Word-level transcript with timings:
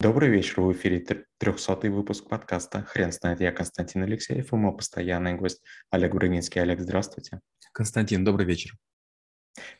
Добрый 0.00 0.28
вечер, 0.28 0.60
в 0.60 0.72
эфире 0.74 1.04
трехсотый 1.38 1.90
выпуск 1.90 2.28
подкаста 2.28 2.84
«Хрен 2.84 3.10
знает». 3.10 3.40
Я 3.40 3.50
Константин 3.50 4.04
Алексеев 4.04 4.52
и 4.52 4.56
мой 4.56 4.72
постоянный 4.76 5.34
гость 5.34 5.60
Олег 5.90 6.14
Брынинский. 6.14 6.62
Олег, 6.62 6.78
здравствуйте. 6.78 7.40
Константин, 7.72 8.24
добрый 8.24 8.46
вечер. 8.46 8.76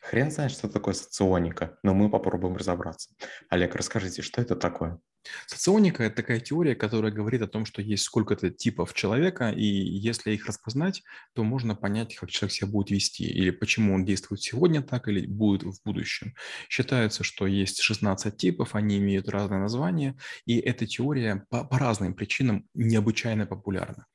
Хрен 0.01 0.29
знает, 0.29 0.51
что 0.51 0.67
такое 0.67 0.93
соционика, 0.93 1.79
но 1.83 1.93
мы 1.93 2.09
попробуем 2.09 2.57
разобраться. 2.57 3.15
Олег, 3.49 3.75
расскажите, 3.75 4.21
что 4.21 4.41
это 4.41 4.57
такое? 4.57 4.99
Соционика– 5.47 6.03
это 6.05 6.17
такая 6.17 6.39
теория, 6.39 6.75
которая 6.75 7.11
говорит 7.11 7.41
о 7.41 7.47
том, 7.47 7.65
что 7.65 7.81
есть 7.81 8.03
сколько-то 8.03 8.49
типов 8.49 8.93
человека, 8.93 9.49
и 9.49 9.63
если 9.63 10.31
их 10.31 10.45
распознать, 10.45 11.03
то 11.33 11.43
можно 11.43 11.75
понять, 11.75 12.15
как 12.15 12.29
человек 12.29 12.53
себя 12.53 12.67
будет 12.67 12.91
вести, 12.91 13.25
или 13.25 13.51
почему 13.51 13.93
он 13.93 14.05
действует 14.05 14.41
сегодня 14.41 14.81
так, 14.81 15.07
или 15.07 15.25
будет 15.25 15.63
в 15.63 15.83
будущем. 15.83 16.33
Считается, 16.69 17.23
что 17.23 17.47
есть 17.47 17.81
16 17.81 18.37
типов, 18.37 18.75
они 18.75 18.97
имеют 18.97 19.29
разные 19.29 19.59
названия, 19.59 20.17
и 20.45 20.57
эта 20.57 20.87
теория 20.87 21.45
по, 21.49 21.63
по 21.63 21.77
разным 21.77 22.13
причинам 22.13 22.67
необычайно 22.73 23.45
популярна. 23.45 24.05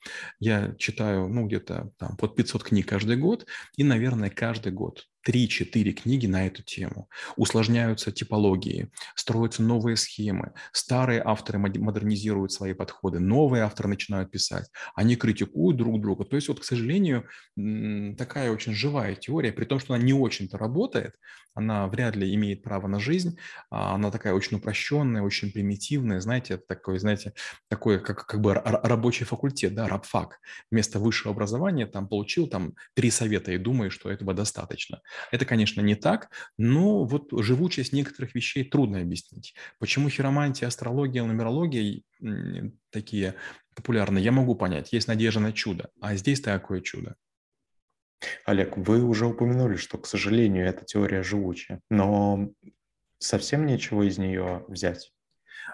Я 0.41 0.74
читаю, 0.78 1.28
ну, 1.28 1.46
где-то 1.46 1.91
там 1.98 2.16
под 2.16 2.36
500 2.36 2.64
книг 2.64 2.88
каждый 2.88 3.16
год, 3.16 3.46
и, 3.77 3.84
наверное, 3.84 4.30
каждый 4.30 4.72
год 4.72 5.06
3-4 5.27 5.92
книги 5.92 6.27
на 6.27 6.46
эту 6.46 6.62
тему. 6.62 7.09
Усложняются 7.37 8.12
типологии, 8.12 8.91
строятся 9.14 9.62
новые 9.62 9.97
схемы. 9.97 10.52
Старые 10.73 11.23
авторы 11.24 11.59
модернизируют 11.59 12.52
свои 12.52 12.74
подходы, 12.74 13.20
новые 13.20 13.64
авторы 13.64 13.88
начинают 13.88 14.30
писать. 14.30 14.70
Они 14.95 15.16
критикуют 15.16 15.77
друг 15.77 16.00
друга. 16.00 16.24
То 16.24 16.37
есть 16.37 16.48
вот, 16.48 16.60
к 16.60 16.64
сожалению, 16.64 17.27
такая 18.16 18.50
очень 18.50 18.74
живая 18.74 19.14
теория, 19.14 19.52
при 19.52 19.64
том, 19.64 19.80
что 19.80 19.95
она 19.95 20.02
не 20.02 20.12
очень-то 20.12 20.59
работает, 20.59 21.14
она 21.55 21.86
вряд 21.86 22.16
ли 22.16 22.34
имеет 22.34 22.62
право 22.62 22.88
на 22.88 22.98
жизнь, 22.98 23.38
а 23.70 23.95
она 23.95 24.11
такая 24.11 24.34
очень 24.34 24.56
упрощенная, 24.56 25.22
очень 25.22 25.52
примитивная, 25.52 26.20
знаете, 26.20 26.55
это 26.55 26.64
такой, 26.66 26.98
знаете, 26.98 27.33
такой 27.69 28.00
как, 28.00 28.27
как 28.27 28.41
бы 28.41 28.55
рабочий 28.55 29.25
факультет, 29.25 29.75
да, 29.75 29.86
рабфак. 29.86 30.41
Вместо 30.70 30.98
высшего 30.98 31.33
образования 31.33 31.86
там 31.86 32.09
получил 32.09 32.48
там 32.48 32.75
три 32.94 33.11
совета 33.11 33.53
и 33.53 33.59
думаю, 33.59 33.91
что 33.91 34.11
этого 34.11 34.34
достаточно. 34.34 35.00
Это, 35.30 35.44
конечно, 35.44 35.80
не 35.80 35.94
так, 35.94 36.30
но 36.56 37.04
вот 37.04 37.28
живучесть 37.32 37.92
некоторых 37.92 38.34
вещей 38.34 38.64
трудно 38.64 39.00
объяснить. 39.00 39.54
Почему 39.78 40.08
хиромантия, 40.08 40.68
астрология, 40.68 41.22
нумерология 41.22 42.02
такие 42.90 43.34
популярны, 43.74 44.18
я 44.18 44.32
могу 44.32 44.54
понять. 44.54 44.92
Есть 44.92 45.08
надежда 45.08 45.40
на 45.40 45.52
чудо, 45.52 45.90
а 46.00 46.14
здесь 46.16 46.40
такое 46.40 46.80
чудо. 46.80 47.16
Олег, 48.46 48.76
вы 48.76 49.02
уже 49.02 49.26
упомянули, 49.26 49.76
что, 49.76 49.98
к 49.98 50.06
сожалению, 50.06 50.66
эта 50.66 50.84
теория 50.84 51.22
живучая, 51.22 51.80
но 51.90 52.50
совсем 53.18 53.66
нечего 53.66 54.02
из 54.02 54.18
нее 54.18 54.64
взять. 54.68 55.12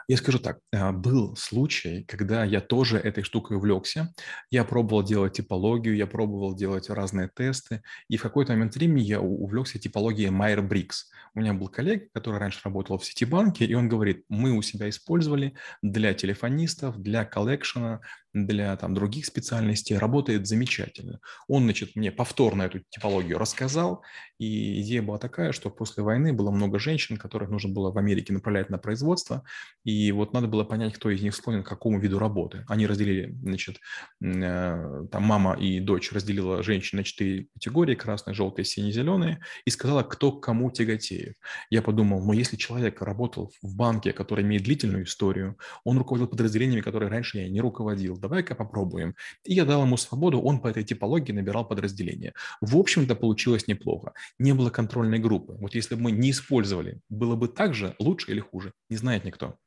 Я 0.08 0.16
скажу 0.16 0.38
так, 0.38 0.58
а, 0.72 0.92
был 0.92 1.36
случай, 1.36 2.05
когда 2.05 2.44
я 2.44 2.60
тоже 2.60 2.98
этой 2.98 3.22
штукой 3.22 3.56
увлекся. 3.56 4.12
Я 4.50 4.64
пробовал 4.64 5.02
делать 5.02 5.34
типологию, 5.34 5.96
я 5.96 6.06
пробовал 6.06 6.55
делать 6.55 6.91
разные 6.91 7.30
тесты, 7.34 7.83
и 8.08 8.16
в 8.16 8.22
какой-то 8.22 8.52
момент 8.52 8.74
времени 8.74 9.02
я 9.02 9.20
увлекся 9.20 9.78
типологией 9.78 10.30
Майерс-Бриггс. 10.31 11.11
У 11.34 11.41
меня 11.41 11.55
был 11.55 11.68
коллега, 11.68 12.06
который 12.12 12.38
раньше 12.41 12.61
работал 12.64 12.98
в 12.98 13.05
Ситибанке, 13.05 13.64
и 13.64 13.74
он 13.74 13.88
говорит, 13.88 14.24
мы 14.28 14.52
у 14.52 14.62
себя 14.62 14.88
использовали 14.88 15.55
для 15.83 16.14
телефонистов, 16.14 17.00
для 17.00 17.24
коллекшена, 17.24 18.00
для 18.33 18.77
там, 18.77 18.95
других 18.95 19.27
специальностей, 19.27 19.97
работает 19.97 20.47
замечательно. 20.47 21.20
Он, 21.48 21.64
значит, 21.64 21.97
мне 21.97 22.12
повторно 22.12 22.62
эту 22.62 22.81
типологию 22.91 23.39
рассказал, 23.39 24.03
и 24.39 24.81
идея 24.81 25.03
была 25.03 25.19
такая, 25.19 25.53
что 25.53 25.70
после 25.70 26.03
войны 26.03 26.33
было 26.33 26.51
много 26.51 26.78
женщин, 26.78 27.17
которых 27.17 27.51
нужно 27.51 27.73
было 27.73 27.92
в 27.92 27.98
Америке 27.98 28.33
направлять 28.33 28.70
на 28.70 28.78
производство, 28.78 29.45
и 29.84 30.12
вот 30.12 30.33
надо 30.33 30.47
было 30.47 30.64
понять, 30.64 30.95
кто 30.95 31.11
из 31.11 31.23
них 31.23 31.34
склонен 31.34 31.62
к 31.62 31.69
какому 31.69 31.98
виду 31.98 32.19
работы. 32.19 32.64
Они 32.69 32.86
разделили, 32.86 33.34
значит, 33.42 33.78
э, 34.23 35.06
там 35.11 35.23
мама 35.23 35.55
и 35.55 35.81
дочь 35.81 36.12
разделила 36.12 36.62
женщин 36.62 36.98
на 36.98 37.05
четыре 37.05 37.48
категории, 37.55 37.95
красные, 37.95 38.35
желтые, 38.35 38.64
синие, 38.64 38.92
зеленые, 38.92 39.41
и 39.64 39.70
сказала, 39.70 40.02
кто 40.02 40.33
к 40.33 40.42
кому 40.42 40.70
тяготеет. 40.70 41.36
Я 41.68 41.83
подумал, 41.83 42.24
ну 42.24 42.33
если 42.33 42.57
человек 42.57 43.02
работал 43.02 43.52
в 43.62 43.74
банке, 43.77 44.12
который 44.12 44.45
имеет 44.45 44.62
длительную 44.62 45.05
историю, 45.05 45.57
он 45.85 45.98
руководил 45.98 46.29
подразделениями, 46.29 46.80
которые 46.80 47.11
раньше 47.11 47.39
я 47.39 47.48
не 47.48 47.61
руководил, 47.61 48.17
давай-ка 48.20 48.55
попробуем. 48.55 49.14
И 49.45 49.55
я 49.55 49.64
дал 49.64 49.83
ему 49.83 49.97
свободу, 49.97 50.41
он 50.41 50.61
по 50.61 50.69
этой 50.69 50.85
типологии 50.85 51.33
набирал 51.33 51.67
подразделения. 51.67 52.35
В 52.61 52.77
общем-то, 52.77 53.14
получилось 53.14 53.67
неплохо. 53.67 54.13
Не 54.39 54.53
было 54.53 54.70
контрольной 54.70 55.19
группы. 55.19 55.57
Вот 55.61 55.75
если 55.75 55.95
бы 55.95 56.03
мы 56.03 56.13
не 56.13 56.30
использовали, 56.30 57.01
было 57.09 57.36
бы 57.36 57.48
так 57.48 57.75
же, 57.75 57.95
лучше 57.98 58.33
или 58.33 58.41
хуже, 58.41 58.73
не 58.89 58.97
знает 58.97 59.25
никто. 59.25 59.59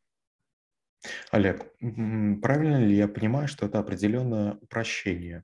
Олег, 1.32 1.66
правильно 1.80 2.86
ли 2.86 2.96
я 2.96 3.08
понимаю, 3.08 3.48
что 3.48 3.66
это 3.66 3.80
определенное 3.80 4.54
упрощение? 4.62 5.44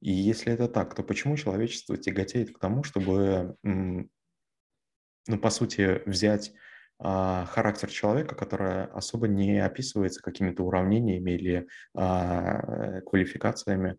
И 0.00 0.12
если 0.12 0.52
это 0.52 0.68
так, 0.68 0.94
то 0.94 1.02
почему 1.02 1.36
человечество 1.36 1.96
тяготеет 1.96 2.54
к 2.54 2.58
тому, 2.58 2.82
чтобы, 2.84 3.56
ну, 3.62 4.08
по 5.40 5.50
сути, 5.50 6.02
взять 6.06 6.52
характер 7.02 7.88
человека, 7.88 8.34
который 8.34 8.84
особо 8.86 9.26
не 9.26 9.58
описывается 9.58 10.20
какими-то 10.20 10.62
уравнениями 10.62 11.30
или 11.30 11.66
а, 11.94 13.00
квалификациями. 13.02 13.96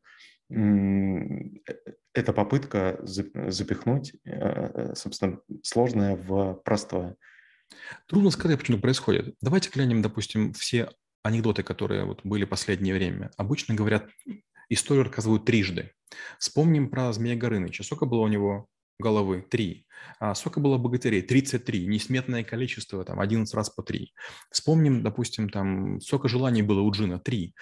Э, 0.51 1.77
это 2.13 2.33
попытка 2.33 2.99
запихнуть, 3.03 4.13
э, 4.25 4.93
собственно, 4.95 5.39
сложное 5.63 6.15
в 6.15 6.55
простое. 6.65 7.15
Трудно 8.07 8.31
сказать, 8.31 8.59
почему 8.59 8.77
это 8.77 8.81
происходит. 8.81 9.35
Давайте 9.41 9.69
глянем, 9.69 10.01
допустим, 10.01 10.51
все 10.53 10.89
анекдоты, 11.23 11.63
которые 11.63 12.03
вот 12.03 12.21
были 12.23 12.43
последнее 12.43 12.93
время. 12.93 13.31
Обычно 13.37 13.75
говорят, 13.75 14.09
историю 14.67 15.05
рассказывают 15.05 15.45
трижды. 15.45 15.91
Вспомним 16.37 16.89
про 16.89 17.13
Змея 17.13 17.37
Горыныча. 17.37 17.83
Сколько 17.83 18.05
было 18.05 18.21
у 18.21 18.27
него 18.27 18.67
головы? 18.99 19.45
Три. 19.49 19.85
А 20.19 20.35
сколько 20.35 20.59
было 20.59 20.77
богатырей? 20.77 21.21
33. 21.21 21.87
Несметное 21.87 22.43
количество, 22.43 23.03
там, 23.03 23.19
11 23.19 23.53
раз 23.53 23.69
по 23.69 23.83
3. 23.83 24.13
Вспомним, 24.51 25.03
допустим, 25.03 25.49
там, 25.49 25.99
сколько 26.01 26.27
желаний 26.27 26.61
было 26.61 26.81
у 26.81 26.91
Джина? 26.91 27.19
3. 27.19 27.53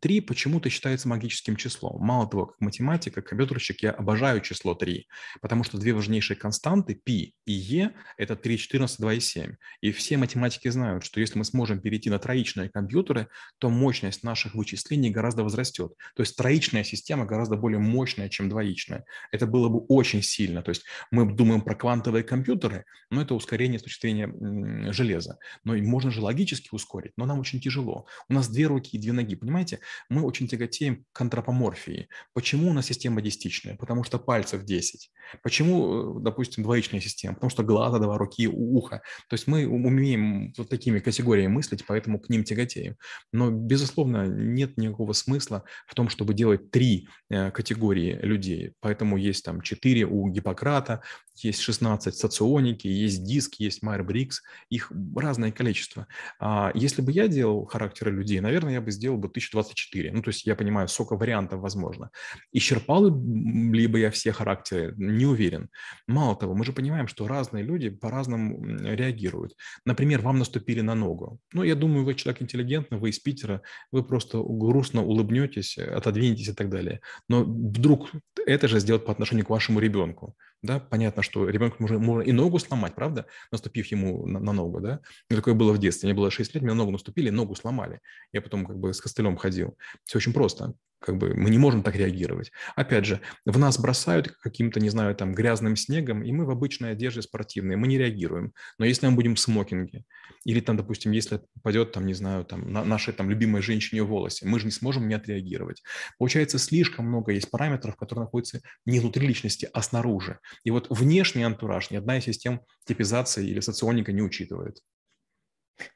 3 0.00 0.20
почему-то 0.20 0.70
считается 0.70 1.08
магическим 1.08 1.56
числом. 1.56 2.00
Мало 2.00 2.28
того, 2.28 2.46
как 2.46 2.60
математик, 2.60 3.14
как 3.14 3.26
компьютерщик, 3.26 3.82
я 3.82 3.90
обожаю 3.90 4.40
число 4.40 4.74
3, 4.74 5.06
потому 5.40 5.64
что 5.64 5.78
две 5.78 5.92
важнейшие 5.92 6.36
константы, 6.36 6.94
π 6.94 7.12
и 7.12 7.32
e, 7.46 7.90
это 8.16 8.36
3, 8.36 8.58
14, 8.58 8.98
2 8.98 9.14
и 9.14 9.20
7. 9.20 9.54
И 9.80 9.92
все 9.92 10.16
математики 10.16 10.68
знают, 10.68 11.04
что 11.04 11.20
если 11.20 11.38
мы 11.38 11.44
сможем 11.44 11.80
перейти 11.80 12.10
на 12.10 12.18
троичные 12.18 12.68
компьютеры, 12.68 13.28
то 13.58 13.70
мощность 13.70 14.22
наших 14.22 14.54
вычислений 14.54 15.10
гораздо 15.10 15.44
возрастет. 15.44 15.92
То 16.14 16.22
есть 16.22 16.36
троичная 16.36 16.84
система 16.84 17.24
гораздо 17.26 17.56
более 17.56 17.78
мощная, 17.78 18.28
чем 18.28 18.48
двоичная. 18.48 19.04
Это 19.32 19.46
было 19.46 19.68
бы 19.68 19.78
очень 19.88 20.22
сильно. 20.22 20.62
То 20.62 20.70
есть 20.70 20.84
мы 21.10 21.30
думаем 21.32 21.62
про 21.62 21.74
квантовые 21.78 22.24
компьютеры, 22.24 22.84
но 23.10 23.22
это 23.22 23.34
ускорение 23.34 23.78
с 23.78 23.82
точки 23.82 24.02
зрения 24.02 24.92
железа. 24.92 25.38
Но 25.64 25.74
и 25.74 25.82
можно 25.82 26.10
же 26.10 26.20
логически 26.20 26.68
ускорить, 26.72 27.12
но 27.16 27.26
нам 27.26 27.38
очень 27.38 27.60
тяжело. 27.60 28.06
У 28.28 28.34
нас 28.34 28.48
две 28.48 28.66
руки 28.66 28.96
и 28.96 29.00
две 29.00 29.12
ноги, 29.12 29.36
понимаете? 29.36 29.80
Мы 30.08 30.22
очень 30.22 30.48
тяготеем 30.48 31.04
к 31.12 31.20
антропоморфии. 31.20 32.08
Почему 32.34 32.70
у 32.70 32.72
нас 32.72 32.86
система 32.86 33.22
десятичная? 33.22 33.76
Потому 33.76 34.04
что 34.04 34.18
пальцев 34.18 34.64
10. 34.64 35.10
Почему, 35.42 36.18
э, 36.18 36.22
допустим, 36.22 36.62
двоичная 36.62 37.00
система? 37.00 37.34
Потому 37.34 37.50
что 37.50 37.62
глаза, 37.62 37.98
два 37.98 38.18
руки, 38.18 38.48
ухо. 38.48 39.02
То 39.28 39.34
есть 39.34 39.46
мы 39.46 39.66
умеем 39.66 40.52
вот 40.56 40.68
такими 40.68 40.98
категориями 40.98 41.52
мыслить, 41.52 41.84
поэтому 41.86 42.18
к 42.18 42.28
ним 42.28 42.44
тяготеем. 42.44 42.96
Но, 43.32 43.50
безусловно, 43.50 44.26
нет 44.26 44.76
никакого 44.76 45.12
смысла 45.12 45.64
в 45.86 45.94
том, 45.94 46.08
чтобы 46.08 46.34
делать 46.34 46.70
три 46.70 47.08
э, 47.30 47.50
категории 47.50 48.18
людей. 48.22 48.72
Поэтому 48.80 49.16
есть 49.16 49.44
там 49.44 49.60
четыре 49.60 50.04
у 50.04 50.28
Гиппократа, 50.28 51.02
есть 51.44 51.60
16 51.60 52.16
соционики, 52.16 52.86
есть 52.86 53.24
диск, 53.24 53.56
есть 53.56 53.82
Майерс-Бриггс, 53.82 54.42
их 54.70 54.92
разное 55.16 55.52
количество. 55.52 56.06
А 56.40 56.70
если 56.74 57.02
бы 57.02 57.12
я 57.12 57.28
делал 57.28 57.66
характеры 57.66 58.12
людей, 58.12 58.40
наверное, 58.40 58.74
я 58.74 58.80
бы 58.80 58.90
сделал 58.90 59.18
бы 59.18 59.28
1024. 59.28 60.12
Ну, 60.12 60.22
то 60.22 60.28
есть 60.28 60.46
я 60.46 60.56
понимаю, 60.56 60.88
сколько 60.88 61.16
вариантов 61.16 61.60
возможно. 61.60 62.10
Исчерпал 62.52 63.06
ли 63.08 63.86
бы 63.86 64.00
я 64.00 64.10
все 64.10 64.32
характеры? 64.32 64.94
Не 65.18 65.26
уверен. 65.26 65.68
Мало 66.06 66.36
того, 66.36 66.54
мы 66.54 66.64
же 66.64 66.72
понимаем, 66.72 67.08
что 67.08 67.26
разные 67.26 67.64
люди 67.64 67.90
по-разному 67.90 68.64
реагируют. 68.64 69.56
Например, 69.84 70.20
вам 70.20 70.38
наступили 70.38 70.80
на 70.80 70.94
ногу. 70.94 71.40
Ну, 71.52 71.64
я 71.64 71.74
думаю, 71.74 72.04
вы 72.04 72.14
человек 72.14 72.40
интеллигентный, 72.40 72.98
вы 72.98 73.10
из 73.10 73.18
Питера, 73.18 73.62
вы 73.90 74.04
просто 74.04 74.38
грустно 74.38 75.02
улыбнетесь, 75.02 75.76
отодвинетесь 75.76 76.48
и 76.48 76.54
так 76.54 76.70
далее. 76.70 77.00
Но 77.28 77.42
вдруг 77.42 78.12
это 78.46 78.68
же 78.68 78.78
сделать 78.78 79.04
по 79.04 79.10
отношению 79.10 79.44
к 79.44 79.50
вашему 79.50 79.80
ребенку. 79.80 80.36
Да, 80.62 80.80
понятно, 80.80 81.22
что 81.22 81.48
ребенку 81.48 81.76
можно, 81.80 81.98
можно 81.98 82.22
и 82.22 82.32
ногу 82.32 82.58
сломать, 82.58 82.94
правда, 82.94 83.26
наступив 83.52 83.86
ему 83.86 84.26
на, 84.26 84.40
на 84.40 84.52
ногу, 84.52 84.80
да. 84.80 85.00
И 85.30 85.36
такое 85.36 85.54
было 85.54 85.72
в 85.72 85.78
детстве. 85.78 86.08
Мне 86.08 86.16
было 86.16 86.30
6 86.30 86.54
лет, 86.54 86.62
мне 86.62 86.72
на 86.72 86.78
ногу 86.78 86.90
наступили, 86.92 87.30
ногу 87.30 87.54
сломали. 87.54 88.00
Я 88.32 88.42
потом 88.42 88.66
как 88.66 88.76
бы 88.78 88.92
с 88.92 89.00
костылем 89.00 89.36
ходил. 89.36 89.76
Все 90.04 90.18
очень 90.18 90.32
просто. 90.32 90.74
как 91.00 91.16
бы 91.16 91.32
мы 91.34 91.50
не 91.50 91.58
можем 91.58 91.82
так 91.84 91.94
реагировать. 91.94 92.50
Опять 92.74 93.04
же, 93.04 93.20
в 93.46 93.56
нас 93.56 93.78
бросают 93.78 94.28
каким-то, 94.42 94.80
не 94.80 94.90
знаю, 94.90 95.14
там 95.14 95.32
грязным 95.32 95.76
снегом, 95.76 96.24
и 96.24 96.32
мы 96.32 96.44
в 96.44 96.50
обычной 96.50 96.90
одежде 96.92 97.22
спортивной, 97.22 97.76
мы 97.76 97.86
не 97.86 97.98
реагируем. 97.98 98.52
Но 98.78 98.84
если 98.84 99.06
мы 99.06 99.12
будем 99.14 99.36
в 99.36 99.40
смокинге, 99.40 100.04
или 100.44 100.60
там, 100.60 100.76
допустим, 100.76 101.12
если 101.12 101.40
попадет, 101.54 101.92
там, 101.92 102.04
не 102.06 102.14
знаю, 102.14 102.44
там, 102.44 102.72
на 102.72 102.84
нашей 102.84 103.12
там 103.14 103.30
любимой 103.30 103.62
женщине 103.62 104.02
в 104.02 104.08
волосе, 104.08 104.46
мы 104.46 104.58
же 104.58 104.66
не 104.66 104.72
сможем 104.72 105.06
не 105.06 105.14
отреагировать. 105.14 105.82
Получается, 106.18 106.58
слишком 106.58 107.06
много 107.06 107.32
есть 107.32 107.50
параметров, 107.50 107.94
которые 107.96 108.24
находятся 108.24 108.60
не 108.84 108.98
внутри 108.98 109.26
личности, 109.26 109.68
а 109.72 109.82
снаружи. 109.82 110.40
И 110.64 110.70
вот 110.70 110.86
внешний 110.90 111.42
антураж 111.42 111.90
ни 111.90 111.96
одна 111.96 112.18
из 112.18 112.24
систем 112.24 112.62
типизации 112.84 113.46
или 113.46 113.60
соционика 113.60 114.12
не 114.12 114.22
учитывает. 114.22 114.80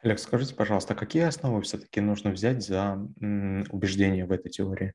Олег, 0.00 0.19
скажите, 0.19 0.54
пожалуйста, 0.54 0.94
какие 0.94 1.25
основы 1.25 1.62
все-таки 1.62 2.00
нужно 2.00 2.31
взять 2.31 2.64
за 2.64 2.99
убеждение 3.70 4.26
в 4.26 4.32
этой 4.32 4.50
теории? 4.50 4.94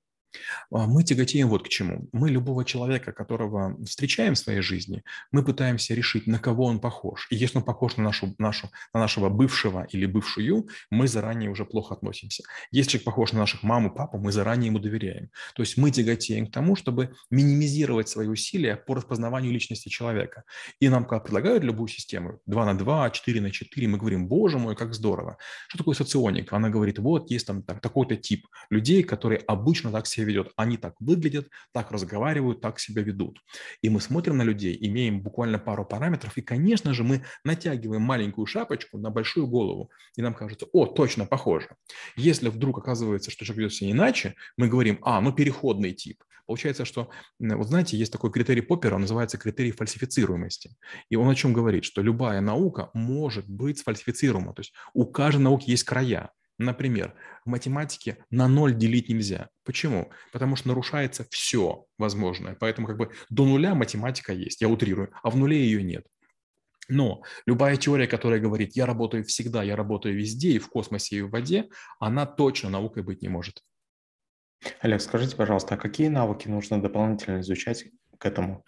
А, 0.71 0.87
мы 0.87 1.03
тяготеем 1.03 1.49
вот 1.49 1.63
к 1.63 1.69
чему. 1.69 2.07
Мы 2.11 2.29
любого 2.29 2.65
человека, 2.65 3.11
которого 3.11 3.77
встречаем 3.85 4.33
в 4.33 4.37
своей 4.37 4.61
жизни, 4.61 5.03
мы 5.31 5.43
пытаемся 5.43 5.93
решить, 5.93 6.27
на 6.27 6.39
кого 6.39 6.65
он 6.65 6.79
похож. 6.79 7.27
И 7.31 7.35
если 7.35 7.59
он 7.59 7.63
похож 7.63 7.97
на, 7.97 8.03
нашу, 8.03 8.35
нашу, 8.37 8.69
на 8.93 8.99
нашего 8.99 9.29
бывшего 9.29 9.87
или 9.89 10.05
бывшую, 10.05 10.67
мы 10.89 11.07
заранее 11.07 11.49
уже 11.49 11.65
плохо 11.65 11.95
относимся. 11.95 12.43
Если 12.71 12.91
человек 12.91 13.05
похож 13.05 13.33
на 13.33 13.39
наших 13.39 13.63
маму, 13.63 13.91
папу, 13.93 14.17
мы 14.17 14.31
заранее 14.31 14.67
ему 14.67 14.79
доверяем. 14.79 15.29
То 15.55 15.63
есть 15.63 15.77
мы 15.77 15.91
тяготеем 15.91 16.47
к 16.47 16.51
тому, 16.51 16.75
чтобы 16.75 17.15
минимизировать 17.31 18.09
свои 18.09 18.27
усилия 18.27 18.75
по 18.75 18.95
распознаванию 18.95 19.51
личности 19.51 19.89
человека. 19.89 20.43
И 20.79 20.89
нам, 20.89 21.05
когда 21.05 21.19
предлагают 21.19 21.63
любую 21.63 21.87
систему, 21.87 22.39
2 22.45 22.65
на 22.65 22.77
2, 22.77 23.09
4 23.09 23.41
на 23.41 23.51
4, 23.51 23.87
мы 23.87 23.97
говорим, 23.97 24.27
боже 24.27 24.57
мой, 24.57 24.75
как 24.75 24.93
здорово. 24.93 25.37
Что 25.67 25.79
такое 25.79 25.95
соционик? 25.95 26.53
Она 26.53 26.69
говорит, 26.69 26.99
вот 26.99 27.31
есть 27.31 27.47
там 27.47 27.63
так, 27.63 27.81
такой-то 27.81 28.15
тип 28.15 28.47
людей, 28.69 29.03
которые 29.03 29.39
обычно 29.39 29.91
так 29.91 30.07
себя 30.07 30.16
ведет. 30.25 30.51
Они 30.55 30.77
так 30.77 30.95
выглядят, 30.99 31.49
так 31.73 31.91
разговаривают, 31.91 32.61
так 32.61 32.79
себя 32.79 33.01
ведут. 33.01 33.39
И 33.81 33.89
мы 33.89 34.01
смотрим 34.01 34.37
на 34.37 34.43
людей, 34.43 34.77
имеем 34.79 35.21
буквально 35.21 35.59
пару 35.59 35.85
параметров, 35.85 36.37
и, 36.37 36.41
конечно 36.41 36.93
же, 36.93 37.03
мы 37.03 37.23
натягиваем 37.43 38.01
маленькую 38.01 38.45
шапочку 38.45 38.97
на 38.97 39.09
большую 39.09 39.47
голову, 39.47 39.91
и 40.15 40.21
нам 40.21 40.33
кажется, 40.33 40.67
о, 40.73 40.85
точно 40.85 41.25
похоже. 41.25 41.69
Если 42.15 42.49
вдруг 42.49 42.77
оказывается, 42.79 43.31
что 43.31 43.45
человек 43.45 43.59
ведет 43.59 43.73
себя 43.73 43.91
иначе, 43.91 44.35
мы 44.57 44.67
говорим, 44.67 44.99
а, 45.01 45.21
ну 45.21 45.31
переходный 45.31 45.93
тип. 45.93 46.23
Получается, 46.47 46.85
что, 46.85 47.09
вот 47.39 47.67
знаете, 47.67 47.97
есть 47.97 48.11
такой 48.11 48.31
критерий 48.31 48.61
Поппера, 48.61 48.97
называется 48.97 49.37
критерий 49.37 49.71
фальсифицируемости. 49.71 50.77
И 51.09 51.17
он 51.17 51.29
о 51.29 51.35
чем 51.35 51.51
говорит? 51.51 51.83
Что 51.83 52.01
любая 52.01 52.39
наука 52.39 52.89
может 52.93 53.49
быть 53.49 53.79
сфальсифицируема. 53.79 54.53
То 54.53 54.61
есть 54.61 54.73
у 54.93 55.05
каждой 55.05 55.41
науки 55.41 55.69
есть 55.69 55.83
края. 55.83 56.31
Например, 56.57 57.13
в 57.45 57.49
математике 57.49 58.17
на 58.31 58.47
ноль 58.47 58.75
делить 58.75 59.09
нельзя. 59.09 59.49
Почему? 59.63 60.11
Потому 60.31 60.55
что 60.55 60.69
нарушается 60.69 61.25
все 61.29 61.85
возможное. 61.97 62.55
Поэтому 62.55 62.87
как 62.87 62.97
бы 62.97 63.11
до 63.29 63.45
нуля 63.45 63.75
математика 63.75 64.33
есть, 64.33 64.61
я 64.61 64.67
утрирую, 64.67 65.13
а 65.21 65.29
в 65.29 65.37
нуле 65.37 65.57
ее 65.57 65.83
нет. 65.83 66.05
Но 66.89 67.21
любая 67.45 67.75
теория, 67.75 68.07
которая 68.07 68.39
говорит, 68.39 68.75
я 68.75 68.85
работаю 68.85 69.23
всегда, 69.23 69.61
я 69.61 69.75
работаю 69.75 70.15
везде, 70.15 70.51
и 70.53 70.59
в 70.59 70.69
космосе, 70.69 71.17
и 71.17 71.21
в 71.21 71.29
воде, 71.29 71.67
она 71.99 72.25
точно 72.25 72.69
наукой 72.69 73.03
быть 73.03 73.21
не 73.21 73.27
может. 73.27 73.61
Олег, 74.79 75.01
скажите, 75.01 75.35
пожалуйста, 75.35 75.75
а 75.75 75.77
какие 75.77 76.07
навыки 76.07 76.47
нужно 76.47 76.81
дополнительно 76.81 77.41
изучать 77.41 77.85
к 78.17 78.25
этому? 78.25 78.63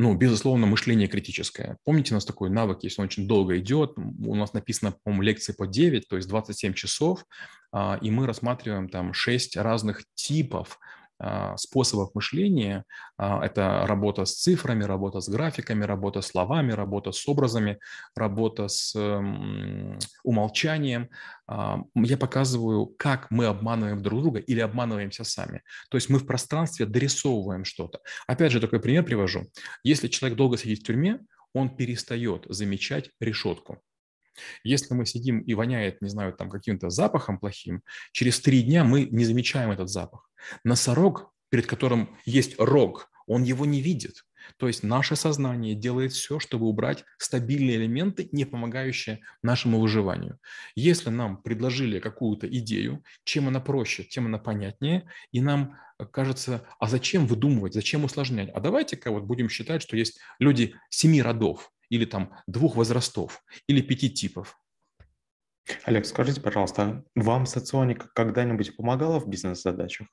Ну, 0.00 0.14
безусловно, 0.14 0.66
мышление 0.66 1.08
критическое. 1.08 1.76
Помните, 1.84 2.14
у 2.14 2.16
нас 2.16 2.24
такой 2.24 2.48
навык, 2.48 2.84
если 2.84 3.02
он 3.02 3.04
очень 3.04 3.28
долго 3.28 3.58
идет, 3.58 3.98
у 3.98 4.34
нас 4.34 4.54
написано, 4.54 4.94
по-моему, 5.04 5.20
лекции 5.20 5.52
по 5.52 5.66
9, 5.66 6.08
то 6.08 6.16
есть 6.16 6.26
27 6.26 6.72
часов, 6.72 7.26
а, 7.70 7.98
и 8.00 8.10
мы 8.10 8.26
рассматриваем 8.26 8.88
там 8.88 9.12
6 9.12 9.58
разных 9.58 10.04
типов 10.14 10.78
способов 11.56 12.14
мышления. 12.14 12.84
А, 13.16 13.44
это 13.44 13.84
работа 13.86 14.24
с 14.24 14.34
цифрами, 14.34 14.84
работа 14.84 15.20
с 15.20 15.28
графиками, 15.28 15.84
работа 15.84 16.22
с 16.22 16.28
словами, 16.28 16.72
работа 16.72 17.12
с 17.12 17.28
образами, 17.28 17.78
работа 18.14 18.68
с 18.68 18.94
умолчанием. 20.24 21.10
А, 21.46 21.82
я 21.94 22.16
показываю, 22.16 22.86
как 22.86 23.30
мы 23.30 23.46
обманываем 23.46 24.02
друг 24.02 24.22
друга 24.22 24.38
или 24.38 24.60
обманываемся 24.60 25.24
сами. 25.24 25.62
То 25.90 25.96
есть 25.96 26.08
мы 26.08 26.18
в 26.18 26.26
пространстве 26.26 26.86
дорисовываем 26.86 27.64
что-то. 27.64 28.00
Опять 28.26 28.52
же, 28.52 28.60
такой 28.60 28.80
пример 28.80 29.04
привожу. 29.04 29.46
Если 29.84 30.08
человек 30.08 30.38
долго 30.38 30.56
сидит 30.56 30.80
в 30.80 30.84
тюрьме, 30.84 31.20
он 31.52 31.76
перестает 31.76 32.46
замечать 32.48 33.10
решетку. 33.20 33.82
Если 34.64 34.94
мы 34.94 35.06
сидим 35.06 35.40
и 35.40 35.54
воняет, 35.54 36.00
не 36.02 36.08
знаю, 36.08 36.32
там 36.32 36.50
каким-то 36.50 36.90
запахом 36.90 37.38
плохим, 37.38 37.82
через 38.12 38.40
три 38.40 38.62
дня 38.62 38.84
мы 38.84 39.04
не 39.04 39.24
замечаем 39.24 39.70
этот 39.70 39.88
запах. 39.88 40.30
Носорог, 40.64 41.32
перед 41.50 41.66
которым 41.66 42.16
есть 42.24 42.58
рог, 42.58 43.10
он 43.26 43.42
его 43.44 43.64
не 43.64 43.80
видит. 43.80 44.24
То 44.56 44.66
есть 44.66 44.82
наше 44.82 45.16
сознание 45.16 45.74
делает 45.74 46.12
все, 46.12 46.38
чтобы 46.38 46.66
убрать 46.66 47.04
стабильные 47.18 47.76
элементы, 47.76 48.28
не 48.32 48.44
помогающие 48.44 49.20
нашему 49.42 49.80
выживанию. 49.80 50.38
Если 50.74 51.10
нам 51.10 51.42
предложили 51.42 52.00
какую-то 52.00 52.48
идею, 52.48 53.04
чем 53.24 53.48
она 53.48 53.60
проще, 53.60 54.02
тем 54.04 54.26
она 54.26 54.38
понятнее, 54.38 55.08
и 55.30 55.40
нам 55.40 55.76
кажется, 56.10 56.66
а 56.78 56.88
зачем 56.88 57.26
выдумывать, 57.26 57.74
зачем 57.74 58.04
усложнять? 58.04 58.50
А 58.50 58.60
давайте-ка 58.60 59.10
вот 59.10 59.24
будем 59.24 59.48
считать, 59.48 59.82
что 59.82 59.96
есть 59.96 60.18
люди 60.38 60.74
семи 60.88 61.22
родов, 61.22 61.70
или 61.90 62.06
там 62.06 62.32
двух 62.46 62.76
возрастов, 62.76 63.42
или 63.66 63.82
пяти 63.82 64.08
типов. 64.08 64.56
Олег, 65.84 66.06
скажите, 66.06 66.40
пожалуйста, 66.40 67.04
вам 67.14 67.46
соционика 67.46 68.08
когда-нибудь 68.14 68.76
помогала 68.76 69.20
в 69.20 69.28
бизнес-задачах? 69.28 70.08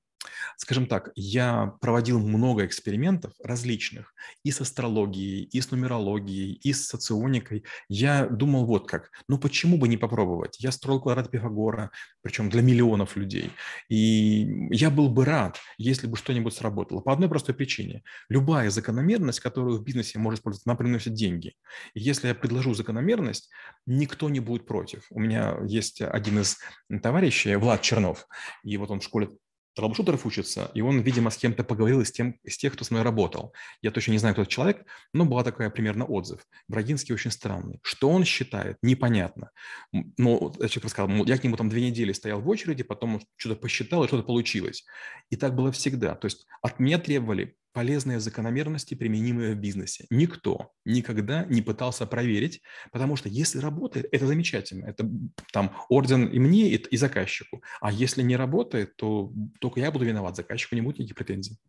Скажем 0.58 0.88
так, 0.88 1.12
я 1.16 1.74
проводил 1.82 2.20
много 2.20 2.66
экспериментов 2.66 3.34
различных 3.44 4.14
и 4.44 4.52
с 4.52 4.62
астрологией, 4.62 5.44
и 5.44 5.62
с 5.62 5.72
нумерологией, 5.72 6.54
и 6.54 6.74
с 6.74 6.88
соционикой. 6.88 7.66
Я 7.90 8.26
думал 8.26 8.66
вот 8.66 8.88
как, 8.88 9.12
ну 9.28 9.38
почему 9.38 9.78
бы 9.78 9.88
не 9.88 9.98
попробовать? 9.98 10.58
Я 10.60 10.72
строил 10.72 11.02
квадрат 11.02 11.30
Пифагора, 11.30 11.92
причем 12.22 12.50
для 12.50 12.62
миллионов 12.62 13.16
людей. 13.16 13.52
И 13.90 14.68
я 14.72 14.90
был 14.90 15.10
бы 15.10 15.26
рад, 15.26 15.60
если 15.78 16.08
бы 16.08 16.18
что-нибудь 16.18 16.54
сработало. 16.54 17.02
По 17.02 17.14
одной 17.14 17.30
простой 17.30 17.56
причине. 17.56 18.04
Любая 18.30 18.70
закономерность, 18.70 19.40
которую 19.40 19.78
в 19.78 19.84
бизнесе 19.84 20.20
может 20.20 20.40
использовать, 20.40 20.66
она 20.66 20.76
приносит 20.76 21.14
деньги. 21.14 21.54
И 21.94 22.00
если 22.00 22.28
я 22.28 22.36
предложу 22.36 22.74
закономерность, 22.74 23.50
никто 23.86 24.30
не 24.30 24.40
будет 24.40 24.66
против. 24.66 25.06
У 25.10 25.20
меня 25.20 25.47
есть 25.66 26.02
один 26.02 26.40
из 26.40 26.58
товарищей, 27.02 27.56
Влад 27.56 27.82
Чернов, 27.82 28.28
и 28.64 28.78
вот 28.78 28.92
он 28.92 29.00
в 29.00 29.04
школе 29.04 29.30
трэблшутеров 29.78 30.26
учится, 30.26 30.72
и 30.74 30.82
он, 30.82 31.02
видимо, 31.02 31.30
с 31.30 31.38
кем-то 31.38 31.64
поговорил 31.64 32.02
из, 32.02 32.12
тем, 32.12 32.40
из 32.44 32.58
тех, 32.58 32.74
кто 32.74 32.84
с 32.84 32.90
мной 32.90 33.04
работал. 33.04 33.54
Я 33.84 33.92
точно 33.92 34.14
не 34.14 34.18
знаю, 34.18 34.34
кто 34.34 34.42
этот 34.42 34.52
человек, 34.52 34.86
но 35.14 35.24
была 35.24 35.44
такая 35.44 35.70
примерно 35.70 36.04
отзыв. 36.04 36.42
Брагинский 36.68 37.14
очень 37.14 37.30
странный. 37.30 37.80
Что 37.84 38.10
он 38.10 38.26
считает, 38.26 38.78
непонятно. 38.82 39.52
Но 39.92 40.52
человек 40.56 40.86
рассказал, 40.86 41.26
я 41.26 41.38
к 41.38 41.44
нему 41.44 41.58
там 41.58 41.70
две 41.70 41.88
недели 41.88 42.12
стоял 42.12 42.42
в 42.42 42.50
очереди, 42.50 42.84
потом 42.84 43.22
что-то 43.36 43.56
посчитал, 43.56 44.04
и 44.04 44.08
что-то 44.08 44.24
получилось. 44.24 44.84
И 45.30 45.36
так 45.36 45.56
было 45.56 45.72
всегда. 45.72 46.16
То 46.16 46.26
есть 46.26 46.48
от 46.64 46.80
меня 46.80 46.98
требовали 46.98 47.56
полезные 47.78 48.20
закономерности, 48.20 48.96
применимые 48.96 49.54
в 49.54 49.60
бизнесе. 49.60 50.08
Никто 50.10 50.72
никогда 50.84 51.46
не 51.46 51.62
пытался 51.62 52.08
проверить, 52.08 52.64
потому 52.92 53.16
что 53.16 53.30
если 53.30 53.60
работает, 53.60 54.08
это 54.12 54.26
замечательно. 54.26 54.88
Это 54.88 55.08
там 55.54 55.78
орден 55.88 56.26
и 56.26 56.40
мне, 56.40 56.72
и, 56.72 56.78
и 56.78 56.98
заказчику. 56.98 57.62
А 57.80 57.92
если 57.92 58.24
не 58.24 58.36
работает, 58.36 58.96
то 58.96 59.32
только 59.62 59.80
я 59.80 59.92
буду 59.92 60.06
виноват, 60.06 60.36
заказчику 60.36 60.74
не 60.74 60.82
будет 60.82 60.98
никаких 60.98 61.18
претензий. 61.18 61.60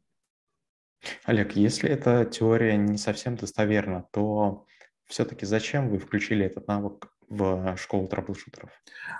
Олег, 1.24 1.56
если 1.56 1.90
эта 1.90 2.24
теория 2.24 2.78
не 2.78 2.96
совсем 2.96 3.36
достоверна, 3.36 4.06
то 4.10 4.64
все-таки 5.04 5.44
зачем 5.44 5.90
вы 5.90 5.98
включили 5.98 6.46
этот 6.46 6.68
навык 6.68 7.17
в 7.28 7.76
школу 7.76 8.08
трэблшутеров? 8.08 8.70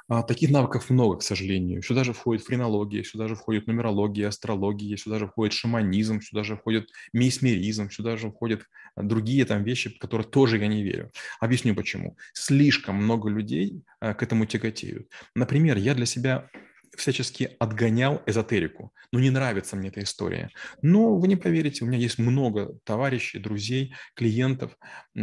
А, 0.09 0.23
таких 0.23 0.51
навыков 0.51 0.91
много, 0.91 1.19
к 1.19 1.23
сожалению. 1.23 1.83
Сюда 1.83 2.05
же 2.05 2.13
входит 2.13 2.45
френология, 2.45 3.03
сюда 3.03 3.29
же 3.29 3.35
входит 3.35 3.67
нумерология, 3.67 4.29
астрология, 4.29 4.97
сюда 4.97 5.19
же 5.19 5.27
входит 5.27 5.53
шаманизм, 5.53 6.21
сюда 6.21 6.45
же 6.45 6.57
входит 6.57 6.89
мейсмеризм, 7.13 7.91
сюда 7.91 8.17
же 8.17 8.31
входят 8.31 8.63
другие 8.97 9.45
там 9.45 9.65
вещи, 9.65 9.91
в 9.91 9.99
которые 9.99 10.27
тоже 10.27 10.59
я 10.59 10.67
не 10.67 10.83
верю. 10.83 11.11
Объясню 11.41 11.75
почему. 11.75 12.17
Слишком 12.33 12.97
много 12.97 13.29
людей 13.29 13.83
а, 14.01 14.15
к 14.15 14.23
этому 14.23 14.47
тяготеют. 14.47 15.09
Например, 15.35 15.77
я 15.77 15.95
для 15.95 16.07
себя 16.07 16.51
всячески 16.97 17.57
отгонял 17.59 18.23
эзотерику. 18.27 18.93
Ну, 19.13 19.19
не 19.19 19.31
нравится 19.31 19.77
мне 19.77 19.89
эта 19.89 20.03
история. 20.03 20.51
Но 20.83 21.17
вы 21.17 21.29
не 21.29 21.37
поверите, 21.37 21.85
у 21.85 21.89
меня 21.89 21.99
есть 21.99 22.19
много 22.19 22.79
товарищей, 22.85 23.39
друзей, 23.39 23.95
клиентов, 24.15 24.77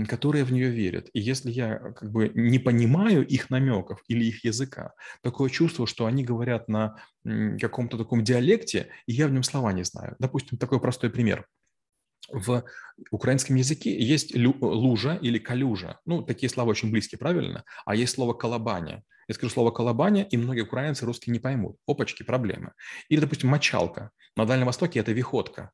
которые 0.07 0.43
в 0.43 0.51
нее 0.51 0.69
верят. 0.69 1.09
И 1.13 1.19
если 1.19 1.51
я 1.51 1.77
как 1.77 2.11
бы 2.11 2.31
не 2.33 2.59
понимаю 2.59 3.25
их 3.25 3.49
намеков 3.49 4.01
или 4.07 4.25
их 4.25 4.43
языка, 4.43 4.93
такое 5.21 5.49
чувство, 5.49 5.87
что 5.87 6.05
они 6.05 6.23
говорят 6.23 6.67
на 6.67 6.95
каком-то 7.59 7.97
таком 7.97 8.23
диалекте, 8.23 8.89
и 9.05 9.13
я 9.13 9.27
в 9.27 9.31
нем 9.31 9.43
слова 9.43 9.73
не 9.73 9.83
знаю. 9.83 10.15
Допустим, 10.19 10.57
такой 10.57 10.79
простой 10.79 11.09
пример. 11.09 11.47
В 12.31 12.63
украинском 13.11 13.55
языке 13.55 13.97
есть 13.97 14.35
лужа 14.35 15.15
или 15.21 15.37
калюжа. 15.37 15.99
Ну, 16.05 16.21
такие 16.21 16.49
слова 16.49 16.69
очень 16.69 16.91
близкие, 16.91 17.19
правильно? 17.19 17.63
А 17.85 17.95
есть 17.95 18.13
слово 18.13 18.33
колобаня. 18.33 19.03
Я 19.27 19.35
скажу 19.35 19.51
слово 19.51 19.71
колобаня, 19.71 20.23
и 20.23 20.37
многие 20.37 20.61
украинцы 20.61 21.05
русские 21.05 21.33
не 21.33 21.39
поймут. 21.39 21.77
Опачки, 21.87 22.23
проблемы. 22.23 22.73
Или, 23.09 23.21
допустим, 23.21 23.49
мочалка. 23.49 24.11
На 24.35 24.45
Дальнем 24.45 24.67
Востоке 24.67 24.99
это 24.99 25.11
виходка. 25.11 25.71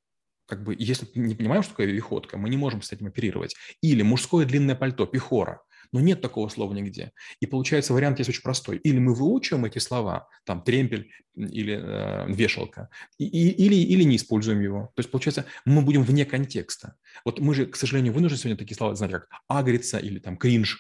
Как 0.48 0.64
бы, 0.64 0.76
если 0.78 1.08
не 1.16 1.36
понимаем, 1.36 1.64
что 1.64 1.72
такое 1.72 1.88
виходка, 1.88 2.38
мы 2.38 2.50
не 2.50 2.58
можем 2.58 2.82
с 2.82 2.92
этим 2.92 3.08
оперировать. 3.08 3.56
Или 3.82 4.02
мужское 4.04 4.46
длинное 4.46 4.76
пальто, 4.76 5.06
пихора. 5.06 5.62
Но 5.92 6.00
нет 6.00 6.22
такого 6.22 6.48
слова 6.48 6.74
нигде. 6.74 7.12
И 7.42 7.46
получается 7.46 7.94
вариант 7.94 8.20
есть 8.20 8.30
очень 8.30 8.42
простой. 8.42 8.78
Или 8.78 9.00
мы 9.00 9.14
выучиваем 9.14 9.66
эти 9.66 9.80
слова, 9.80 10.30
там, 10.46 10.64
тремпель 10.64 11.12
или 11.36 11.78
э, 11.78 12.32
вешалка, 12.32 12.90
и, 13.18 13.26
и, 13.26 13.50
или, 13.50 13.76
или 13.76 14.04
не 14.04 14.16
используем 14.16 14.62
его. 14.62 14.92
То 14.96 15.00
есть, 15.00 15.12
получается, 15.12 15.46
мы 15.66 15.82
будем 15.82 16.04
вне 16.04 16.26
контекста. 16.26 16.96
Вот 17.26 17.40
мы 17.40 17.54
же, 17.54 17.66
к 17.66 17.76
сожалению, 17.76 18.14
вынуждены 18.14 18.40
сегодня 18.40 18.58
такие 18.58 18.78
слова 18.78 18.96
знать, 18.96 19.12
как 19.12 19.28
агрица 19.48 19.98
или 19.98 20.20
там 20.20 20.38
кринж, 20.38 20.80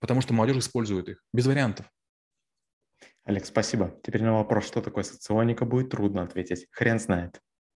потому 0.00 0.22
что 0.22 0.32
молодежь 0.32 0.58
использует 0.58 1.08
их 1.08 1.22
без 1.32 1.46
вариантов. 1.46 1.86
Олег, 3.24 3.44
спасибо. 3.44 4.00
Теперь 4.04 4.22
на 4.22 4.34
вопрос, 4.34 4.66
что 4.66 4.80
такое 4.80 5.02
соционика, 5.04 5.64
будет 5.64 5.90
трудно 5.90 6.22
ответить. 6.22 6.66
Хрен 6.70 7.00
знает. 7.00 7.40